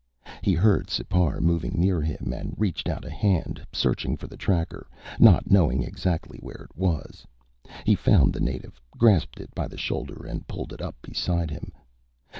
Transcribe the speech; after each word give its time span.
He 0.41 0.53
heard 0.55 0.89
Sipar 0.89 1.39
moving 1.41 1.73
near 1.75 2.01
him 2.01 2.33
and 2.35 2.55
reached 2.57 2.89
out 2.89 3.05
a 3.05 3.09
hand, 3.11 3.63
searching 3.71 4.17
for 4.17 4.25
the 4.25 4.35
tracker, 4.35 4.87
not 5.19 5.51
knowing 5.51 5.83
exactly 5.83 6.39
where 6.39 6.65
it 6.67 6.75
was. 6.75 7.27
He 7.85 7.93
found 7.93 8.33
the 8.33 8.39
native, 8.39 8.81
grasped 8.97 9.39
it 9.39 9.53
by 9.53 9.67
the 9.67 9.77
shoulder 9.77 10.25
and 10.25 10.47
pulled 10.47 10.73
it 10.73 10.81
up 10.81 10.95
beside 11.03 11.51
him. 11.51 11.71